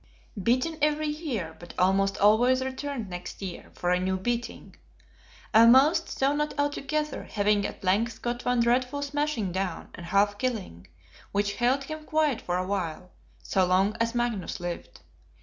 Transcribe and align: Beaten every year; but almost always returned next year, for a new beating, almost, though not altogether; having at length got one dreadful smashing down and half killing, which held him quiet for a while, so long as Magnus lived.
Beaten 0.41 0.79
every 0.81 1.05
year; 1.05 1.55
but 1.59 1.75
almost 1.77 2.17
always 2.17 2.65
returned 2.65 3.07
next 3.07 3.39
year, 3.39 3.69
for 3.75 3.91
a 3.91 3.99
new 3.99 4.17
beating, 4.17 4.75
almost, 5.53 6.19
though 6.19 6.35
not 6.35 6.57
altogether; 6.57 7.25
having 7.25 7.67
at 7.67 7.83
length 7.83 8.19
got 8.23 8.43
one 8.43 8.61
dreadful 8.61 9.03
smashing 9.03 9.51
down 9.51 9.89
and 9.93 10.07
half 10.07 10.39
killing, 10.39 10.87
which 11.31 11.53
held 11.57 11.83
him 11.83 12.03
quiet 12.03 12.41
for 12.41 12.57
a 12.57 12.65
while, 12.65 13.11
so 13.43 13.63
long 13.63 13.95
as 14.01 14.15
Magnus 14.15 14.59
lived. 14.59 15.01